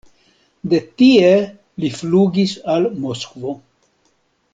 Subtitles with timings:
[0.71, 1.27] De tie
[1.83, 3.53] li flugis al Moskvo.